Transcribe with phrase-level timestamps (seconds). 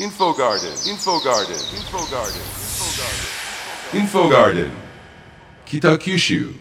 [0.00, 2.40] Info Garden, Info Garden, Info Garden,
[3.92, 4.70] Info Garden,
[5.66, 6.54] 北九州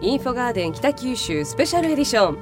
[0.00, 2.38] インフォガーデン北九州スペシャルエディション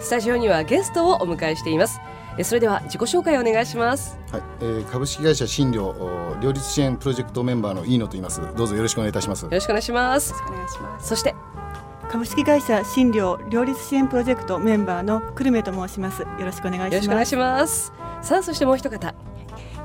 [0.00, 1.98] スタジオにはゲストをお迎えしています。
[2.36, 4.18] えそれでは自己紹介お願いします。
[4.30, 8.42] はい、えー、株式会社新寮お両立支援プロジェクトメンバーの飯野と言います。
[8.54, 9.44] どうぞよろしくお願いいたします。
[9.44, 9.50] よ。
[9.50, 10.34] ろしくお願いします。
[10.46, 11.08] お願いします。
[11.08, 11.34] そして
[12.10, 16.22] 株式会社新寮両立支援プロジェクトメンバーの久留米と申します。
[16.22, 16.94] よろしくお願いします。
[16.94, 17.92] よろしくお願いします。
[18.22, 19.14] さあそしてもう一方。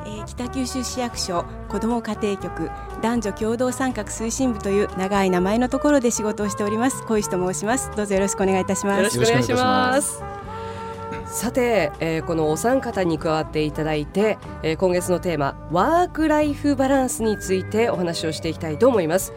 [0.05, 7.03] えー北九州市役所子ども家庭局男女共同参画推進部という長い名前のところで仕事をしております。
[7.05, 7.91] 小石と申します。
[7.95, 10.07] どうぞよろしくお願いいたしまよろすしくお願いしまいし
[11.27, 19.33] さて、えーこのお三方に加わっていただいて、えー今月のテーマワークライフバランスについてお話をしていきたいと思います。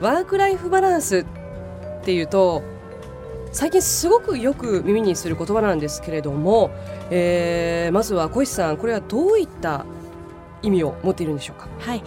[0.00, 1.26] ワークライフバランス
[2.02, 2.62] っていうと
[3.52, 6.70] 最近すごくよく耳にする言葉なんですけれども、
[7.10, 9.84] えーまずは小石さんこれはどういった
[10.62, 11.68] 意味を持っているんでしょうか？
[11.78, 12.02] はい、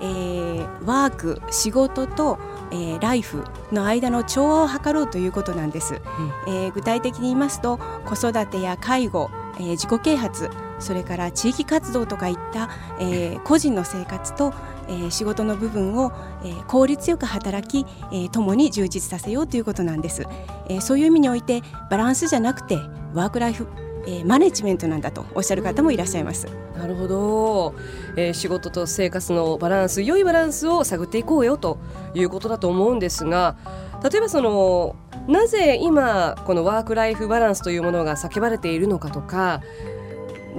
[0.00, 2.38] えーワーク仕事と、
[2.70, 6.00] えーライフの間の調和を図ろうということなんです、
[6.46, 10.50] えー具体的に言いますと子育てや介護、えー自己啓発
[10.82, 12.68] それから地域活動とかいった、
[13.00, 14.52] えー個人の生活と、
[14.88, 16.12] えー仕事の部分を、
[16.44, 20.24] えー効率よく働き、えー共に充実させようということなんです、
[20.68, 22.76] えーそういう意味においてバランスじゃなくて
[23.14, 23.66] ワークライフ、
[24.06, 26.46] えーマネジメントなんだとおっしゃる方もいらっしゃいます。
[26.76, 27.74] なるほど、
[28.16, 31.78] えー仕事と生活のバランス良いバランスを探っていこうよと
[32.14, 33.56] いうことだと思うんですが
[34.02, 34.96] 例えばその
[35.28, 39.60] なぜ今このワーク・ライフ・バランスというものが叫ばれているのかとか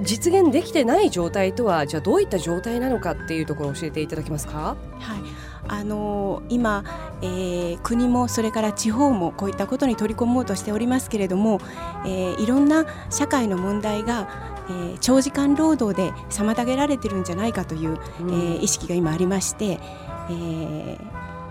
[0.02, 4.76] 実現できてない状態とはじゃあどういった状態なのかっていうところを教えていただけますか？
[5.00, 5.22] はい、
[5.68, 6.84] あのー今、
[7.22, 11.60] えー国もそれから地方もこういったことに取り込もうとしておりますけれども、
[12.06, 14.28] えーいろんな社会の問題が、
[14.70, 19.80] えー長時間労働で妨げられてるんじゃないかという、えー意識が今ありまして、
[20.30, 20.98] えー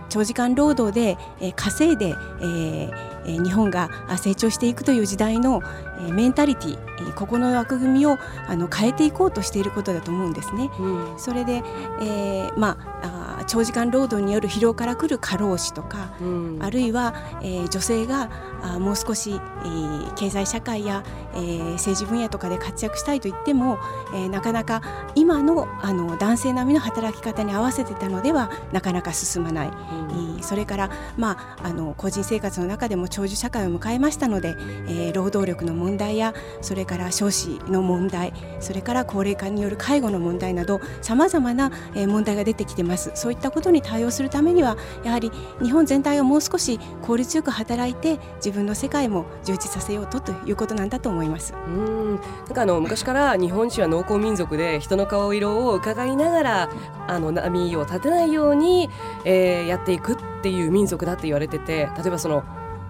[0.09, 5.63] 長時間労働で、えー稼いで、えーえー日本があ成長していくという時代の、
[6.01, 8.19] えーメンタリティ、えーここの枠組みを
[8.49, 10.71] あの変えていこうとしていることだと思うんですね。
[10.79, 11.19] うん。
[11.19, 11.63] それで、
[12.01, 16.59] えーまあ長時間労働による疲労からくる過労死とか、うん。
[16.61, 18.31] あるいは、えー女性が
[18.63, 21.05] あーもう少し、えー経済社会や、
[21.35, 23.79] えー政治分野とかで活躍したいと言っても、
[24.15, 24.83] えーなかなか
[25.15, 34.57] 今のあの男性並みの働き方に合わせてたのではなかなか進まない、えーそれから、まあ、あの個人生活の中でも長寿社会を迎えましたので、
[34.89, 45.31] えー労働力の問題やそれから少子の問題それから高齢化による介護の問題などさまざまな、えー問題が出てきてますそういったことに対応するためにはやはり
[45.63, 51.55] 日本全体をもう少し効率よく働いて自分の世界も充実させようとということなんだと思います。
[51.67, 52.21] うんな
[52.53, 56.71] んかあの昔から日本人は農耕民族で人の顔色を伺いながら
[57.07, 58.89] あの波を立てないように、
[59.25, 62.43] えーやっていくっていう民族だって言われてて例えばその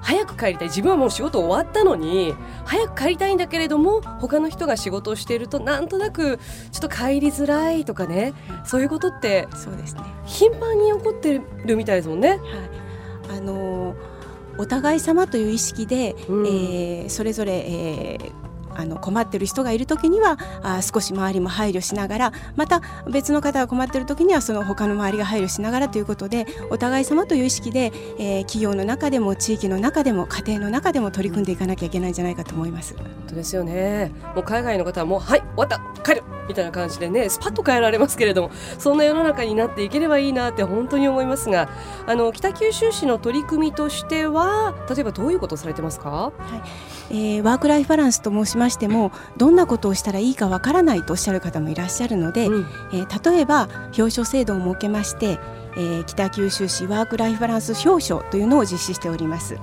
[0.02, 0.68] 早く帰りたい。
[0.68, 6.38] 自分はもう仕事終わったのに早く帰りたいんだけれども他の人が仕事をしているとなんとなく
[6.72, 8.34] ちょっと帰りづらいとかね。
[8.64, 10.02] そういうことってそうですね。
[10.26, 12.30] 頻繁に起こってるみたいですもんね。
[12.30, 13.96] はい、あのー
[14.58, 16.46] お互い様という意識で、うん。
[16.46, 18.32] えーそれぞれ、えー
[18.74, 32.94] あの困ってる人がいる時にはあー少し周りも配慮しながらまた別の方が困ってる時にはその他の周りが配慮しながらということでお互い様という意識で、えー企業の中でも地域の中でも家庭の中でも取り組んでいかなきゃいけないんじゃないかと思います。
[32.96, 34.10] 本当ですよね。
[34.34, 41.68] もう海外の方はもうはい終わった帰るみたいな感じでねスパッと帰られますけれどもそんな世の中になっていければいいなって本当に思いますが
[42.06, 46.32] あの北九州市の取り組みとしては例えばどういうことをされてますか？
[47.10, 55.38] えーワークライフバランスと申しましてもどんなことをしたらいいかわからないとおっしゃる方もいらっしゃるので、うんえー例えば表彰制度を設けまして、
[55.76, 59.58] えー北九州市ワークライフバランス表彰というのを実施しております。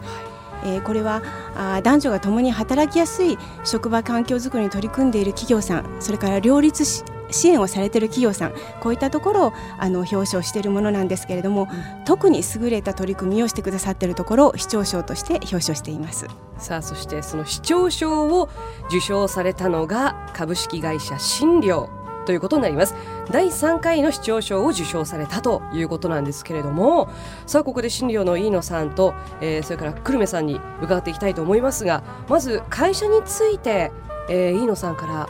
[0.64, 1.22] えーこれは
[1.56, 11.68] あー男女が共に働きやすい職場環境づくりに取り組んでいる企業さんそれから両立し支援をされている企業さんこういったところをあの表彰しているものなんですけれども、
[12.06, 16.28] 特に優れた取り組みをしてくださっているところを市長賞として表彰しています。
[16.58, 18.50] さあそしてその市長賞を
[18.90, 21.90] 受賞されたのが株式会社新寮
[22.26, 22.94] ということになります
[23.32, 27.10] 第3回の市長賞を受賞されたということなんですけれども
[27.48, 33.92] さあここで新寮の飯野さんと、えーそれから久留米さんに伺っていきたいと思いますがまず会社について、
[34.30, 35.30] えー飯野さんから、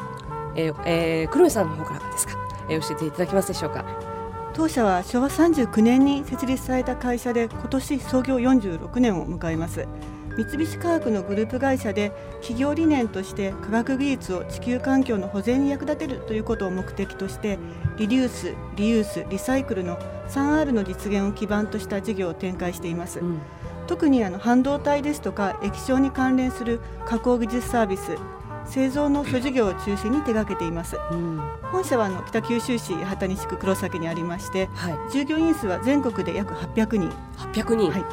[0.56, 2.34] えーえー久留米さんの方からですか、
[2.70, 3.86] えー教えていただけますでしょうか？
[4.54, 9.88] 当社は昭和39年に設立された会社で今年創業46年を迎えます。
[10.38, 17.60] 三菱化学のグループ会社で企業理念として科学技術を地球環境の保全に役立てるということを目的として
[17.98, 19.98] リデュース、リユース、リサイクルの
[20.30, 23.20] 3R の実現を基盤とした事業を展開しています。
[23.20, 23.40] うん。
[23.88, 28.16] 特にあの半導体ですとか液晶に関連する加工技術サービス
[28.70, 37.12] 製造の諸事業を中心に手掛けています、うん、本社はあの北九州市八谷地区黒崎にありまして、はい、従業員数は全国で約800人。
[37.38, 38.06] 800人、はい、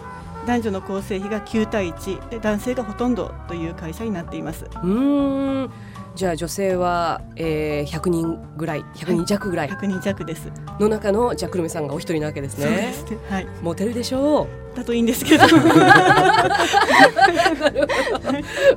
[0.46, 4.66] 男女の構成比が9対1で男性がほとんどという会社になっています。
[4.82, 5.70] うん
[6.16, 10.50] じゃあ女性は、えー、100人ぐらい100人弱ぐらい、はい、100人弱です。
[10.80, 12.94] の中のじゃあ久留米さんがお一人なわけですね。
[13.28, 13.46] はい。
[13.62, 14.76] モテるでしょう。
[14.76, 15.44] だといいんですけど。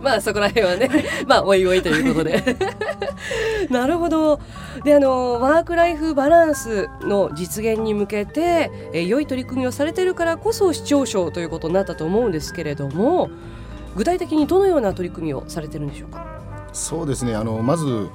[0.02, 0.90] まあそこら辺はね。
[1.26, 2.44] まあおいおいということで。
[3.72, 4.42] なるほど。
[4.84, 13.30] であのワーク・ライフ・バランスの実現に向けて、えー、良い取り組みをされているからこそ市長賞ということになったと思うんですけれども
[13.96, 16.29] 具体的にどのような取り組みをされてるんでしょうか？
[16.74, 17.36] そうですね。
[17.36, 18.10] あのまず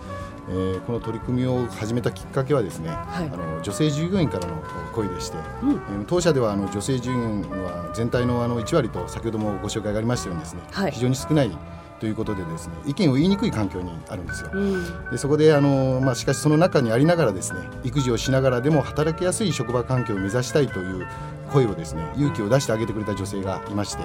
[0.48, 4.62] えー、この取り組みを始めたきっかけはですね、はい、あの女性従業員からの
[4.92, 11.58] 声でして、うん、えー、当社ではあの女性従業員は全体のあの1割と先ほどもご紹介がありましたようにですね、はい、非常に少ない
[12.00, 14.50] ということでですね意見を言いにくい環境にあるんですよ。
[14.52, 21.06] うん、でそこであの、まあ、しかしその中にありながらですね育児をしながらでも働きやすい職場環境を目指したいという
[21.52, 24.02] 声をですね勇気を出してあげてくれた女性がいまして、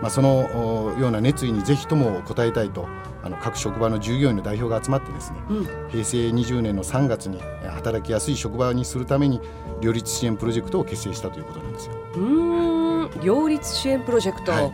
[0.00, 2.88] まあ、そのような熱意にぜひとも応えたいと
[3.22, 9.40] あの各職場の従業員の代表が集まってですね、うん、平成20年の3月に働きやすい職場にするために
[9.80, 11.94] 両立支援プロジェクトを結成したということなんですよ。
[12.16, 13.10] うん。
[13.22, 14.72] 両立支援プロジェクト、はい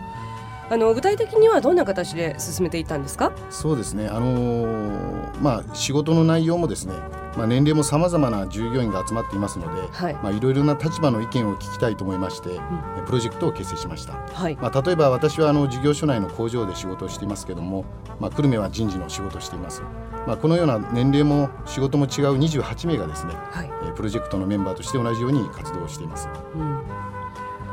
[0.70, 3.32] あの具体的にはどんな形で進めていったんですか？
[3.50, 6.94] そうですね、あのー、まあ、仕事の内容もですね、
[7.36, 10.14] まあ、年齢もさまざまな従業員が集まっていますので、はい。
[10.14, 14.56] まあ、いろいろな立場の意見を聞きたいと思いまして、うん、プロジェクトを結成しました、はい。
[14.60, 17.84] まあ、例えば私はあの事業所内の工場で仕事をしていますけれども、
[18.20, 19.82] まあ、久留米は人事の仕事をしています、
[20.26, 26.28] まあ、このような年齢も仕事も違う28名がですね、はい、プロジェクトのメンバーとして同じように活動をしています。
[26.54, 27.09] うん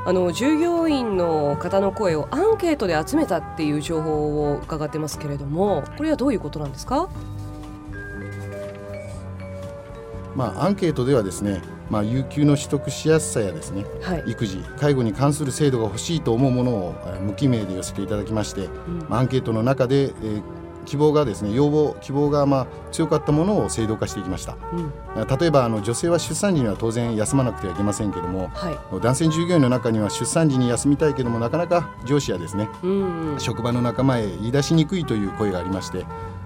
[0.07, 7.09] あの従業員の方の声をアンケートで集めたっていう情報を伺ってますけれどもこれはどういうことなんですか？
[10.33, 20.41] まあ、アンケートではですね、まあ、有給の取得しやすさやですね、はい、育児介護に関する制度が欲しいと思うものを無記名で寄せていただきまして、うん、まあ、アンケートの中で、えー、
[20.87, 36.05] 希望がですね要望希望がまあ強かったものを制度化していきました、うん、例えばあの女性は出産時には当然休まなくてはいけませんけども、はい、男性従業員の中には出産時に休みたいけどもなかなか上司やですね、うん、職場の仲間へ言い出しにくいという声がありまして、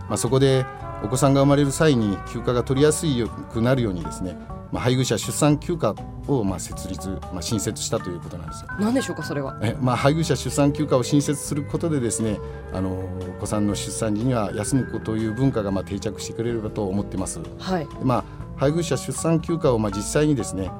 [0.09, 0.65] まあ、そこで
[1.03, 3.05] お子さんが生まれる際に休暇が取りやす
[3.51, 4.37] くなるようにですね
[4.71, 5.93] まあ、配偶者出産休暇
[6.27, 8.69] をまあ設立、まあ、新設したということなんですよ。
[8.79, 9.59] 何でしょうかそれは。
[9.61, 12.39] えまあ、配偶者出産休暇を新設することでですね
[12.73, 12.91] あの
[13.37, 17.41] お子さんの出産時には休むという文化がまあ定着してくれればと思ってます。
[17.59, 18.23] はいまあ、
[18.55, 20.71] 配偶者出産休暇をまあ実際にですね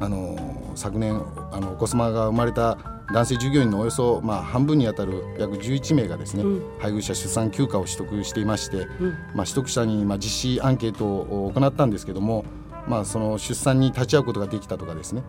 [0.00, 1.22] あの昨年
[1.52, 2.76] あのお子様が生まれた
[3.12, 12.44] 男性従業員のおよそ、まあ、半分にあたる約11名がですね、うん、配偶者出産休暇を取得していまして、うん、まあ、取得者に、まあ、実施アンケートを行ったんですけども
[12.86, 15.22] まあ、その出産に立ち会うことができたとかですね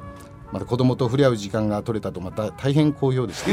[0.51, 3.49] また子供と触れ合う時間が取れたとまた大変好評でした。